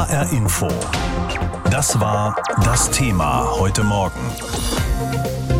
[0.00, 0.68] HR Info.
[1.70, 4.18] Das war das Thema heute Morgen.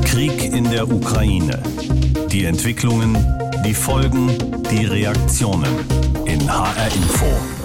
[0.03, 1.62] Krieg in der Ukraine.
[2.32, 3.18] Die Entwicklungen,
[3.66, 4.30] die Folgen,
[4.71, 5.68] die Reaktionen
[6.25, 7.59] in HR Info.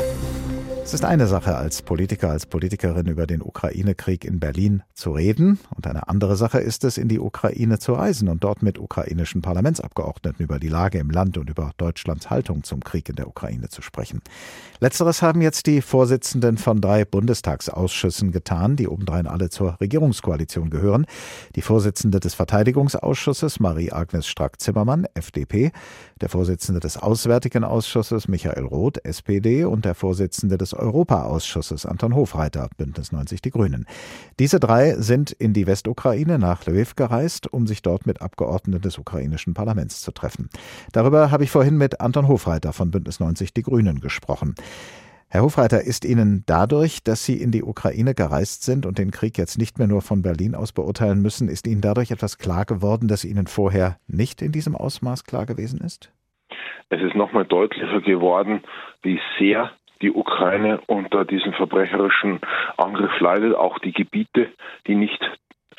[0.96, 5.60] Es ist eine Sache, als Politiker, als Politikerin über den Ukraine-Krieg in Berlin zu reden.
[5.76, 9.42] Und eine andere Sache ist es, in die Ukraine zu reisen und dort mit ukrainischen
[9.42, 13.68] Parlamentsabgeordneten über die Lage im Land und über Deutschlands Haltung zum Krieg in der Ukraine
[13.68, 14.22] zu sprechen.
[14.80, 21.08] Letzteres haben jetzt die Vorsitzenden von drei Bundestagsausschüssen getan, die obendrein alle zur Regierungskoalition gehören.
[21.58, 25.74] Die Vorsitzende des Verteidigungsausschusses, Marie-Agnes Strack-Zimmermann, FDP,
[26.22, 32.70] der Vorsitzende des Auswärtigen Ausschusses, Michael Roth, SPD und der Vorsitzende des Europaausschusses Anton Hofreiter,
[32.78, 33.86] Bündnis 90 Die Grünen.
[34.40, 38.98] Diese drei sind in die Westukraine nach Lviv gereist, um sich dort mit Abgeordneten des
[38.98, 40.50] ukrainischen Parlaments zu treffen.
[40.94, 44.56] Darüber habe ich vorhin mit Anton Hofreiter von Bündnis 90 Die Grünen gesprochen.
[45.28, 49.38] Herr Hofreiter, ist Ihnen dadurch, dass Sie in die Ukraine gereist sind und den Krieg
[49.38, 53.08] jetzt nicht mehr nur von Berlin aus beurteilen müssen, ist Ihnen dadurch etwas klar geworden,
[53.08, 56.14] das Ihnen vorher nicht in diesem Ausmaß klar gewesen ist?
[56.90, 58.64] Es ist nochmal deutlicher geworden,
[59.02, 59.72] wie sehr
[60.06, 62.40] die Ukraine unter diesem verbrecherischen
[62.78, 64.52] Angriff leidet, auch die Gebiete,
[64.86, 65.20] die nicht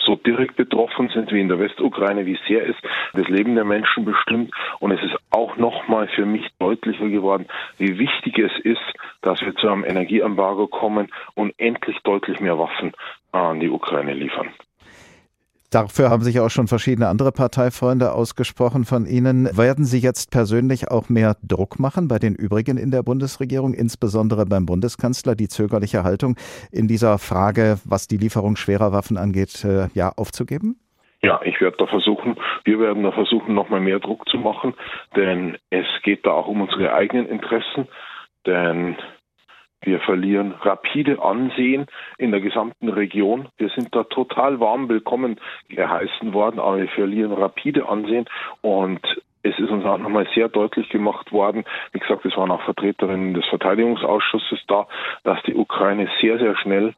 [0.00, 2.74] so direkt betroffen sind wie in der Westukraine, wie sehr es
[3.14, 4.52] das Leben der Menschen bestimmt.
[4.80, 7.46] Und es ist auch nochmal für mich deutlicher geworden,
[7.78, 8.82] wie wichtig es ist,
[9.22, 12.92] dass wir zu einem Energieembargo kommen und endlich deutlich mehr Waffen
[13.30, 14.50] an die Ukraine liefern.
[15.70, 19.46] Dafür haben sich auch schon verschiedene andere Parteifreunde ausgesprochen von Ihnen.
[19.56, 24.46] Werden Sie jetzt persönlich auch mehr Druck machen bei den übrigen in der Bundesregierung, insbesondere
[24.46, 26.36] beim Bundeskanzler, die zögerliche Haltung
[26.70, 30.78] in dieser Frage, was die Lieferung schwerer Waffen angeht, äh, ja, aufzugeben?
[31.22, 34.74] Ja, ich werde da versuchen, wir werden da versuchen, nochmal mehr Druck zu machen,
[35.16, 37.88] denn es geht da auch um unsere eigenen Interessen,
[38.46, 38.96] denn
[39.86, 41.86] wir verlieren rapide Ansehen
[42.18, 43.48] in der gesamten Region.
[43.56, 48.26] Wir sind da total warm willkommen geheißen worden, aber wir verlieren rapide Ansehen
[48.62, 49.00] und
[49.46, 53.34] es ist uns auch nochmal sehr deutlich gemacht worden, wie gesagt, es waren auch Vertreterinnen
[53.34, 54.86] des Verteidigungsausschusses da,
[55.24, 56.94] dass die Ukraine sehr, sehr schnell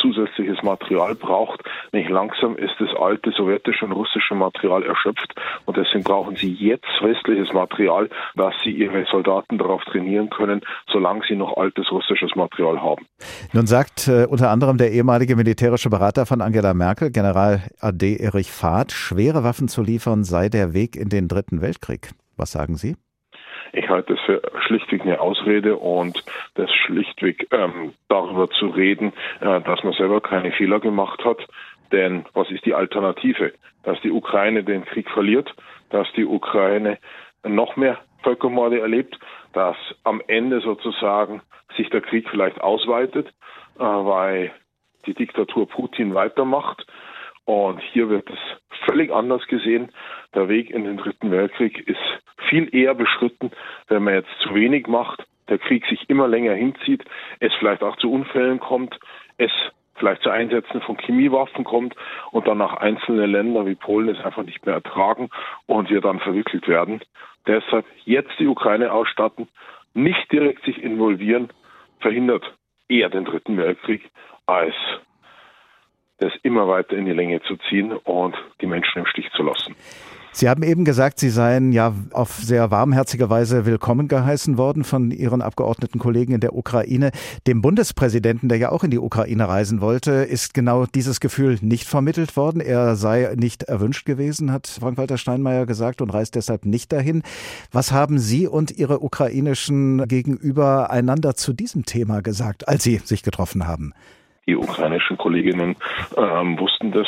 [0.00, 1.60] zusätzliches Material braucht.
[1.92, 5.34] Nicht langsam ist das alte sowjetische und russische Material erschöpft
[5.66, 11.22] und deswegen brauchen sie jetzt westliches Material, dass sie ihre Soldaten darauf trainieren können, solange
[11.28, 13.06] sie noch altes russisches Material haben.
[13.52, 18.50] Nun sagt äh, unter anderem der ehemalige militärische Berater von Angela Merkel, General AD Erich
[18.50, 21.91] Fahrt, schwere Waffen zu liefern sei der Weg in den Dritten Weltkrieg.
[22.36, 22.96] Was sagen Sie?
[23.72, 26.22] Ich halte es für schlichtweg eine Ausrede und
[26.54, 31.38] das schlichtweg ähm, darüber zu reden, äh, dass man selber keine Fehler gemacht hat.
[31.90, 33.52] Denn was ist die Alternative?
[33.82, 35.54] Dass die Ukraine den Krieg verliert,
[35.90, 36.98] dass die Ukraine
[37.44, 39.18] noch mehr Völkermorde erlebt,
[39.52, 41.42] dass am Ende sozusagen
[41.76, 43.28] sich der Krieg vielleicht ausweitet,
[43.78, 44.52] äh, weil
[45.06, 46.86] die Diktatur Putin weitermacht.
[47.44, 48.38] Und hier wird es
[48.86, 49.90] völlig anders gesehen.
[50.34, 52.00] Der Weg in den Dritten Weltkrieg ist
[52.48, 53.50] viel eher beschritten,
[53.88, 57.04] wenn man jetzt zu wenig macht, der Krieg sich immer länger hinzieht,
[57.40, 58.98] es vielleicht auch zu Unfällen kommt,
[59.38, 59.50] es
[59.96, 61.94] vielleicht zu Einsätzen von Chemiewaffen kommt
[62.30, 65.28] und dann auch einzelne Länder wie Polen es einfach nicht mehr ertragen
[65.66, 67.00] und wir dann verwickelt werden.
[67.46, 69.48] Deshalb jetzt die Ukraine ausstatten,
[69.94, 71.50] nicht direkt sich involvieren,
[72.00, 72.56] verhindert
[72.88, 74.10] eher den Dritten Weltkrieg
[74.46, 74.74] als
[76.18, 79.74] das immer weiter in die Länge zu ziehen und die Menschen im Stich zu lassen.
[80.34, 85.10] Sie haben eben gesagt, Sie seien ja auf sehr warmherzige Weise willkommen geheißen worden von
[85.10, 87.10] Ihren Abgeordneten Kollegen in der Ukraine.
[87.46, 91.86] Dem Bundespräsidenten, der ja auch in die Ukraine reisen wollte, ist genau dieses Gefühl nicht
[91.86, 92.62] vermittelt worden.
[92.62, 97.22] Er sei nicht erwünscht gewesen, hat Frank-Walter Steinmeier gesagt und reist deshalb nicht dahin.
[97.70, 103.22] Was haben Sie und Ihre ukrainischen Gegenüber einander zu diesem Thema gesagt, als Sie sich
[103.22, 103.92] getroffen haben?
[104.46, 105.76] Die ukrainischen Kolleginnen
[106.16, 107.06] ähm, wussten das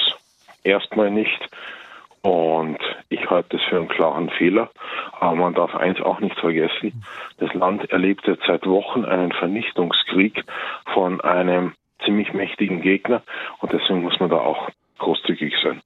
[0.63, 1.49] erstmal nicht.
[2.23, 2.79] Und
[3.11, 4.71] ich halte das für einen klaren Fehler.
[5.21, 7.05] Aber man darf eins auch nicht vergessen.
[7.39, 10.43] Das Land erlebt jetzt seit Wochen einen Vernichtungskrieg
[10.95, 11.73] von einem
[12.05, 13.23] ziemlich mächtigen Gegner.
[13.61, 15.83] Und deswegen muss man da auch großzügig sein.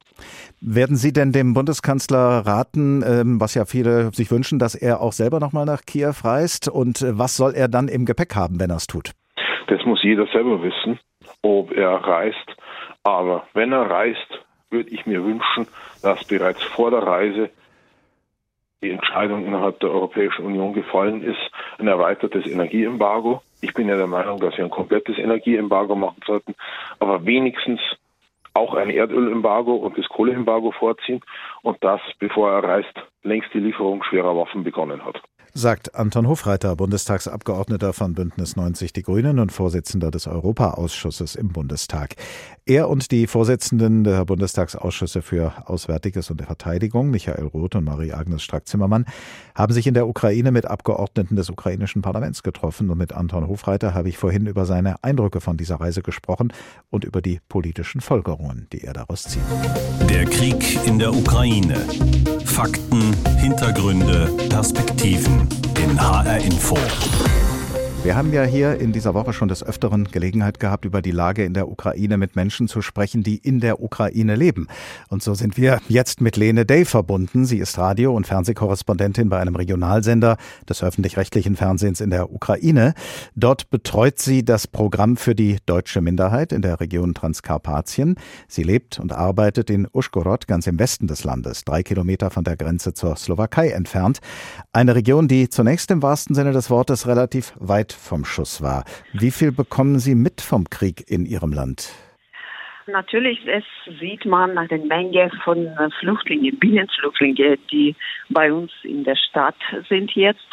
[0.60, 5.12] Werden Sie denn dem Bundeskanzler raten, ähm, was ja viele sich wünschen, dass er auch
[5.12, 6.68] selber nochmal nach Kiew reist?
[6.68, 9.10] Und was soll er dann im Gepäck haben, wenn er es tut?
[9.66, 11.00] Das muss jeder selber wissen
[11.42, 12.56] ob er reist.
[13.02, 15.66] Aber wenn er reist, würde ich mir wünschen,
[16.02, 17.50] dass bereits vor der Reise
[18.82, 23.42] die Entscheidung innerhalb der Europäischen Union gefallen ist, ein erweitertes Energieembargo.
[23.60, 26.54] Ich bin ja der Meinung, dass wir ein komplettes Energieembargo machen sollten,
[27.00, 27.80] aber wenigstens
[28.54, 31.20] auch ein Erdölembargo und das Kohleembargo vorziehen
[31.62, 35.20] und das, bevor er reist, längst die Lieferung schwerer Waffen begonnen hat.
[35.58, 42.14] Sagt Anton Hofreiter, Bundestagsabgeordneter von Bündnis 90 Die Grünen und Vorsitzender des Europaausschusses im Bundestag.
[42.64, 49.06] Er und die Vorsitzenden der Bundestagsausschüsse für Auswärtiges und Verteidigung, Michael Roth und Marie-Agnes Strack-Zimmermann,
[49.54, 52.90] haben sich in der Ukraine mit Abgeordneten des ukrainischen Parlaments getroffen.
[52.90, 56.52] Und mit Anton Hofreiter habe ich vorhin über seine Eindrücke von dieser Reise gesprochen
[56.90, 59.42] und über die politischen Folgerungen, die er daraus zieht.
[60.08, 61.76] Der Krieg in der Ukraine.
[62.44, 67.47] Fakten, Hintergründe, Perspektiven in HR Info.
[68.04, 71.44] Wir haben ja hier in dieser Woche schon des Öfteren Gelegenheit gehabt, über die Lage
[71.44, 74.68] in der Ukraine mit Menschen zu sprechen, die in der Ukraine leben.
[75.08, 77.44] Und so sind wir jetzt mit Lene Day verbunden.
[77.44, 80.36] Sie ist Radio- und Fernsehkorrespondentin bei einem Regionalsender
[80.68, 82.94] des öffentlich-rechtlichen Fernsehens in der Ukraine.
[83.34, 88.14] Dort betreut sie das Programm für die deutsche Minderheit in der Region Transkarpatien.
[88.46, 92.56] Sie lebt und arbeitet in Uschgorod, ganz im Westen des Landes, drei Kilometer von der
[92.56, 94.20] Grenze zur Slowakei entfernt.
[94.72, 98.84] Eine Region, die zunächst im wahrsten Sinne des Wortes relativ weit weit vom Schuss war.
[99.12, 101.92] Wie viel bekommen Sie mit vom Krieg in Ihrem Land?
[102.86, 103.64] Natürlich es
[104.00, 107.94] sieht man nach der Menge von äh, Flüchtlingen, Binnenflüchtlingen, die
[108.30, 109.56] bei uns in der Stadt
[109.88, 110.48] sind jetzt.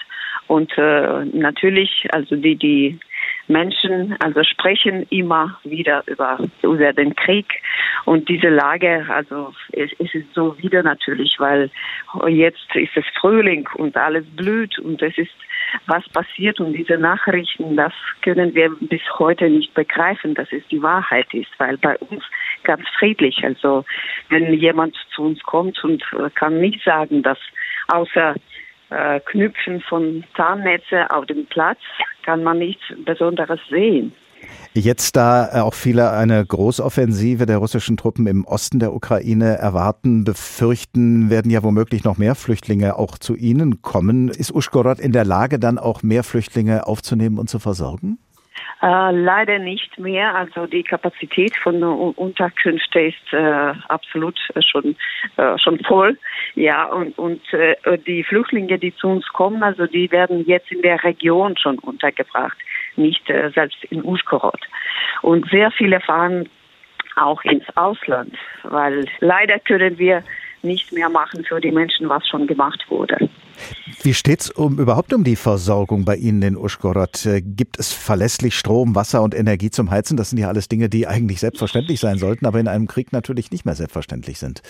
[0.48, 3.00] Und äh, natürlich, also die, die
[3.48, 7.46] Menschen also sprechen immer wieder über, über den Krieg.
[8.06, 11.70] Und diese Lage, also es, es ist so wieder natürlich, weil
[12.28, 15.32] jetzt ist es Frühling und alles blüht und es ist
[15.88, 20.82] was passiert und diese Nachrichten, das können wir bis heute nicht begreifen, dass es die
[20.82, 22.24] Wahrheit ist, weil bei uns
[22.64, 23.84] ganz friedlich, also
[24.30, 26.04] wenn jemand zu uns kommt und
[26.36, 27.40] kann nicht sagen, dass
[27.88, 28.36] außer
[28.96, 31.80] äh, Knüpfen von Zahnnetze auf dem Platz
[32.24, 34.14] kann man nichts Besonderes sehen.
[34.74, 40.24] Jetzt, da äh, auch viele eine Großoffensive der russischen Truppen im Osten der Ukraine erwarten,
[40.24, 44.30] befürchten, werden ja womöglich noch mehr Flüchtlinge auch zu ihnen kommen.
[44.30, 48.18] Ist Uschgorod in der Lage, dann auch mehr Flüchtlinge aufzunehmen und zu versorgen?
[48.86, 50.36] Äh, leider nicht mehr.
[50.36, 54.96] Also die Kapazität von Unterkünften ist äh, absolut schon
[55.38, 56.20] äh, schon voll.
[56.54, 60.84] Ja und und äh, die Flüchtlinge, die zu uns kommen, also die werden jetzt in
[60.84, 62.58] der Region schon untergebracht,
[62.96, 64.62] nicht äh, selbst in Uschkorod.
[65.24, 66.48] Und sehr viele fahren
[67.16, 70.22] auch ins Ausland, weil leider können wir
[70.66, 73.30] nicht mehr machen für die Menschen, was schon gemacht wurde.
[74.04, 77.26] Wie steht's um überhaupt um die Versorgung bei Ihnen in Uschgorod?
[77.26, 80.18] Äh, gibt es verlässlich Strom, Wasser und Energie zum Heizen?
[80.18, 83.52] Das sind ja alles Dinge, die eigentlich selbstverständlich sein sollten, aber in einem Krieg natürlich
[83.52, 84.62] nicht mehr selbstverständlich sind.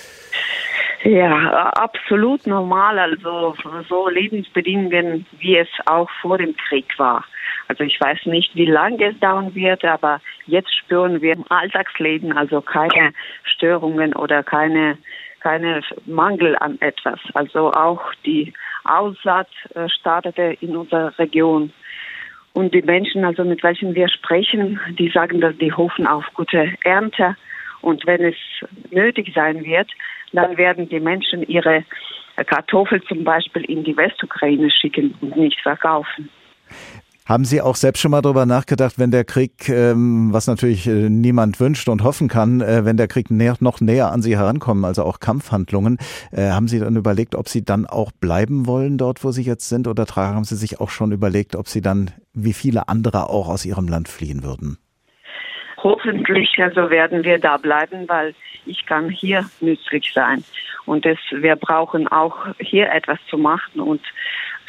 [1.04, 2.98] Ja, absolut normal.
[2.98, 3.56] Also
[3.90, 7.24] so Lebensbedingungen, wie es auch vor dem Krieg war.
[7.68, 12.36] Also ich weiß nicht, wie lange es dauern wird, aber jetzt spüren wir im Alltagsleben
[12.38, 13.14] also keine
[13.44, 14.98] Störungen oder keine
[15.46, 17.20] keine Mangel an etwas.
[17.36, 18.52] Also auch die
[18.84, 21.72] Aussatz äh, startete in unserer Region.
[22.54, 26.74] Und die Menschen, also mit welchen wir sprechen, die sagen, dass die hoffen auf gute
[26.84, 27.36] Ernte.
[27.82, 28.36] Und wenn es
[28.90, 29.92] nötig sein wird,
[30.34, 31.86] dann werden die Menschen ihre
[32.48, 36.30] Kartoffeln zum Beispiel in die Westukraine schicken und nicht verkaufen.
[37.28, 41.10] Haben Sie auch selbst schon mal darüber nachgedacht, wenn der Krieg, ähm, was natürlich äh,
[41.10, 45.04] niemand wünscht und hoffen kann, äh, wenn der Krieg noch näher an Sie herankommen, also
[45.04, 45.98] auch Kampfhandlungen,
[46.32, 49.70] äh, haben Sie dann überlegt, ob Sie dann auch bleiben wollen dort, wo Sie jetzt
[49.70, 53.50] sind, oder haben Sie sich auch schon überlegt, ob Sie dann wie viele andere auch
[53.50, 54.78] aus Ihrem Land fliehen würden?
[55.78, 58.36] Hoffentlich also werden wir da bleiben, weil
[58.68, 60.44] ich kann hier nützlich sein.
[60.86, 64.02] Und das, wir brauchen auch hier etwas zu machen und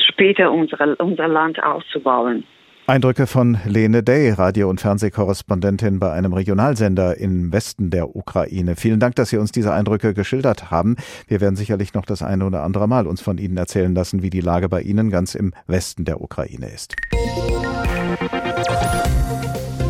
[0.06, 2.44] später unsere, unser Land auszubauen.
[2.88, 8.76] Eindrücke von Lene Day, Radio- und Fernsehkorrespondentin bei einem Regionalsender im Westen der Ukraine.
[8.76, 10.94] Vielen Dank, dass Sie uns diese Eindrücke geschildert haben.
[11.26, 14.30] Wir werden sicherlich noch das eine oder andere Mal uns von Ihnen erzählen lassen, wie
[14.30, 16.94] die Lage bei Ihnen ganz im Westen der Ukraine ist.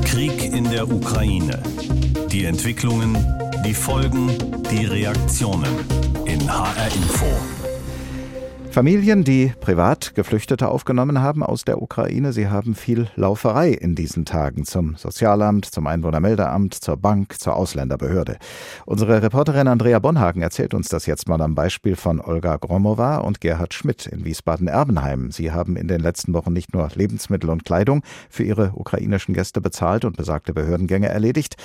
[0.06, 1.62] Krieg in der Ukraine.
[2.32, 3.14] Die Entwicklungen,
[3.62, 4.30] die Folgen,
[4.70, 5.68] die Reaktionen
[6.24, 7.55] in HR Info.
[8.76, 14.26] Familien, die privat Geflüchtete aufgenommen haben aus der Ukraine, sie haben viel Lauferei in diesen
[14.26, 18.36] Tagen zum Sozialamt, zum Einwohnermeldeamt, zur Bank, zur Ausländerbehörde.
[18.84, 23.40] Unsere Reporterin Andrea Bonhagen erzählt uns das jetzt mal am Beispiel von Olga Gromova und
[23.40, 25.30] Gerhard Schmidt in Wiesbaden-Erbenheim.
[25.30, 29.62] Sie haben in den letzten Wochen nicht nur Lebensmittel und Kleidung für ihre ukrainischen Gäste
[29.62, 31.56] bezahlt und besagte Behördengänge erledigt,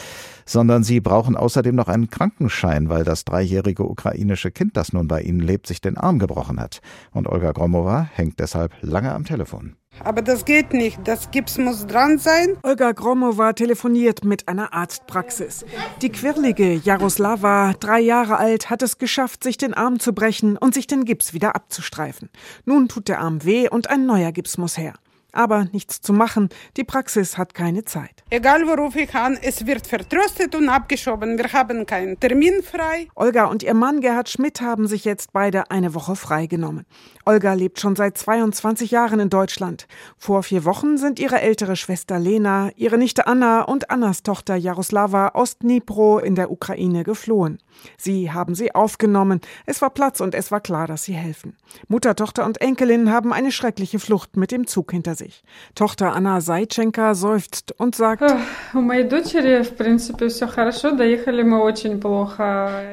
[0.46, 5.22] sondern sie brauchen außerdem noch einen Krankenschein, weil das dreijährige ukrainische Kind, das nun bei
[5.22, 6.80] ihnen lebt, sich den Arm gebrochen hat.
[7.12, 9.75] Und Olga Gromova hängt deshalb lange am Telefon.
[10.03, 11.00] Aber das geht nicht.
[11.03, 12.58] Das Gips muss dran sein.
[12.63, 15.65] Olga Gromova telefoniert mit einer Arztpraxis.
[16.01, 20.74] Die quirlige Jaroslava, drei Jahre alt, hat es geschafft, sich den Arm zu brechen und
[20.74, 22.29] sich den Gips wieder abzustreifen.
[22.65, 24.93] Nun tut der Arm weh und ein neuer Gips muss her.
[25.33, 28.23] Aber nichts zu machen, die Praxis hat keine Zeit.
[28.29, 31.38] Egal worauf ich an, es wird vertröstet und abgeschoben.
[31.38, 33.07] Wir haben keinen Termin frei.
[33.15, 36.85] Olga und ihr Mann Gerhard Schmidt haben sich jetzt beide eine Woche freigenommen.
[37.25, 39.88] Olga lebt schon seit 22 Jahren in Deutschland.
[40.17, 45.29] Vor vier Wochen sind ihre ältere Schwester Lena, ihre Nichte Anna und Annas Tochter Jaroslava
[45.29, 47.59] aus Dnipro in der Ukraine geflohen.
[47.97, 49.41] Sie haben sie aufgenommen.
[49.65, 51.55] Es war Platz und es war klar, dass sie helfen.
[51.87, 55.43] Mutter, Tochter und Enkelin haben eine schreckliche Flucht mit dem Zug hinter sich.
[55.75, 58.23] Tochter Anna Seitschenka seufzt und sagt,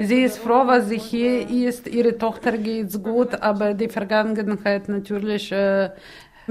[0.00, 1.86] Sie ist froh, was sie hier ist.
[1.86, 5.90] Ihre Tochter geht's gut, aber die Vergangenheit natürlich äh,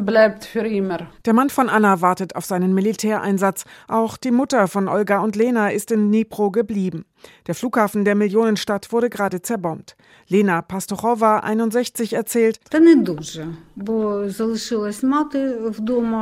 [0.06, 1.08] bleibt für immer.
[1.26, 3.66] Der Mann von Anna wartet auf seinen Militäreinsatz.
[3.88, 7.06] Auch die Mutter von Olga und Lena ist in Dnipro geblieben.
[7.48, 9.96] Der Flughafen der Millionenstadt wurde gerade zerbombt.
[10.28, 12.60] Lena Pastochowa, 61, erzählt,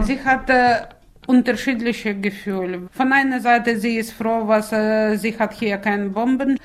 [0.03, 0.89] Sie hatte
[1.27, 2.87] unterschiedliche Gefühle.
[2.91, 6.57] Von einer Seite, sie ist froh, was äh, sie hat hier keine Bomben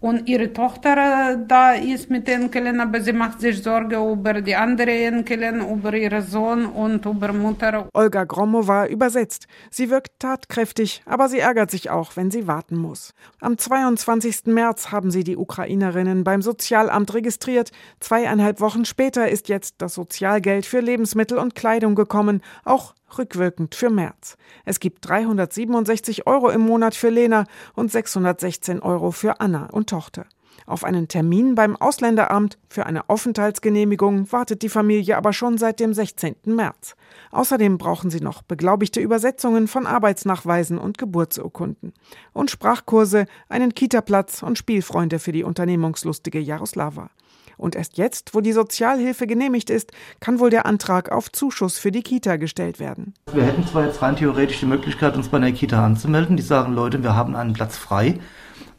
[0.00, 4.90] und ihre Tochter da ist mit Enkelin, aber sie macht sich Sorge über die andere
[4.90, 7.88] Enkelin, über ihren Sohn und über Mutter.
[7.92, 9.46] Olga Gromova übersetzt.
[9.70, 13.12] Sie wirkt tatkräftig, aber sie ärgert sich auch, wenn sie warten muss.
[13.40, 14.46] Am 22.
[14.46, 17.70] März haben sie die Ukrainerinnen beim Sozialamt registriert.
[18.00, 23.90] Zweieinhalb Wochen später ist jetzt das Sozialgeld für Lebensmittel und Kleidung gekommen, auch rückwirkend für
[23.90, 24.36] März.
[24.64, 30.26] Es gibt 367 Euro im Monat für Lena und 616 Euro für Anna und Tochter.
[30.66, 35.92] Auf einen Termin beim Ausländeramt für eine Aufenthaltsgenehmigung wartet die Familie aber schon seit dem
[35.92, 36.36] 16.
[36.44, 36.94] März.
[37.32, 41.92] Außerdem brauchen sie noch beglaubigte Übersetzungen von Arbeitsnachweisen und Geburtsurkunden.
[42.32, 47.10] Und Sprachkurse, einen Kitaplatz und Spielfreunde für die unternehmungslustige Jaroslava.
[47.60, 51.92] Und erst jetzt, wo die Sozialhilfe genehmigt ist, kann wohl der Antrag auf Zuschuss für
[51.92, 53.14] die Kita gestellt werden.
[53.32, 56.36] Wir hätten zwar jetzt rein theoretisch die Möglichkeit, uns bei einer Kita anzumelden.
[56.36, 58.18] Die sagen, Leute, wir haben einen Platz frei.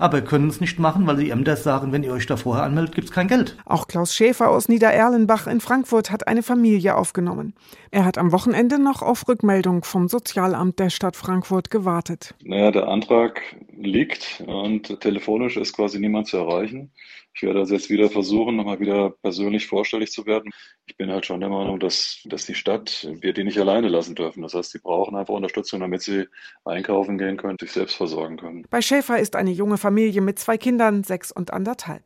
[0.01, 2.63] Aber wir können es nicht machen, weil die Ämter sagen, wenn ihr euch da vorher
[2.63, 3.55] anmeldet, gibt es kein Geld.
[3.65, 7.53] Auch Klaus Schäfer aus Niedererlenbach in Frankfurt hat eine Familie aufgenommen.
[7.91, 12.33] Er hat am Wochenende noch auf Rückmeldung vom Sozialamt der Stadt Frankfurt gewartet.
[12.43, 13.41] Naja, der Antrag
[13.83, 16.91] liegt und telefonisch ist quasi niemand zu erreichen.
[17.33, 20.51] Ich werde also jetzt wieder versuchen, nochmal wieder persönlich vorstellig zu werden.
[20.85, 24.15] Ich bin halt schon der Meinung, dass, dass die Stadt, wir die nicht alleine lassen
[24.15, 24.41] dürfen.
[24.43, 26.25] Das heißt, sie brauchen einfach Unterstützung, damit sie
[26.65, 28.65] einkaufen gehen können, sich selbst versorgen können.
[28.69, 32.03] Bei Schäfer ist eine junge Familie mit zwei Kindern, sechs und anderthalb.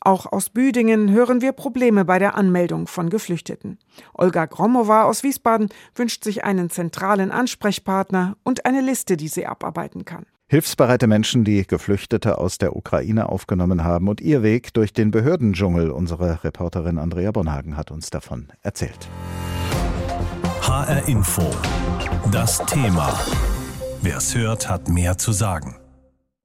[0.00, 3.78] Auch aus Büdingen hören wir Probleme bei der Anmeldung von Geflüchteten.
[4.14, 10.04] Olga Gromova aus Wiesbaden wünscht sich einen zentralen Ansprechpartner und eine Liste, die sie abarbeiten
[10.04, 10.26] kann.
[10.52, 15.90] Hilfsbereite Menschen, die Geflüchtete aus der Ukraine aufgenommen haben und ihr Weg durch den Behördendschungel.
[15.90, 19.08] Unsere Reporterin Andrea Bonhagen hat uns davon erzählt.
[20.60, 21.50] HR Info.
[22.30, 23.18] Das Thema.
[24.02, 25.76] Wer es hört, hat mehr zu sagen.